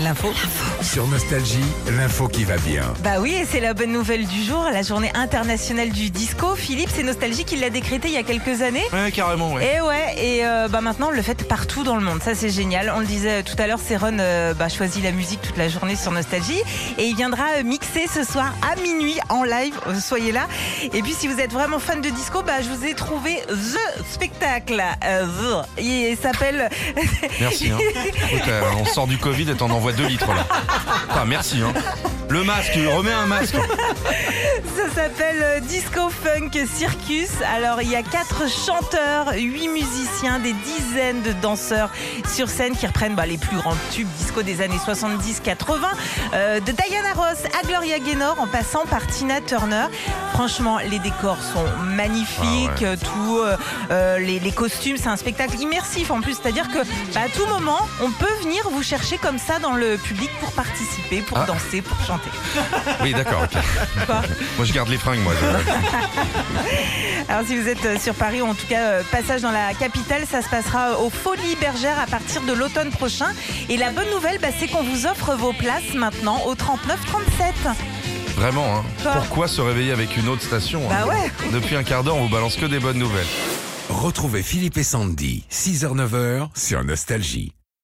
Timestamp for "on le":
11.08-11.22, 12.94-13.06